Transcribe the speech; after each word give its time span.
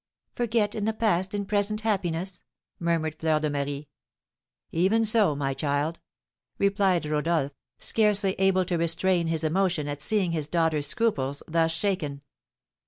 "Forget 0.33 0.71
the 0.71 0.93
past 0.93 1.35
in 1.35 1.45
present 1.45 1.81
happiness!" 1.81 2.41
murmured 2.79 3.17
Fleur 3.19 3.39
de 3.39 3.51
Marie. 3.51 3.87
"Even 4.71 5.05
so, 5.05 5.35
my 5.35 5.53
child," 5.53 5.99
replied 6.57 7.05
Rodolph, 7.05 7.51
scarcely 7.77 8.33
able 8.39 8.65
to 8.65 8.79
restrain 8.79 9.27
his 9.27 9.43
emotion 9.43 9.87
at 9.87 10.01
seeing 10.01 10.31
his 10.31 10.47
daughter's 10.47 10.87
scruples 10.87 11.43
thus 11.47 11.69
shaken. 11.69 12.23